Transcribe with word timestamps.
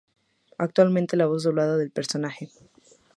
Actualmente 0.57 1.11
dobla 1.15 1.27
la 1.63 1.67
voz 1.69 1.77
del 1.77 1.91
personaje 1.91 2.47
Mr. 2.59 2.63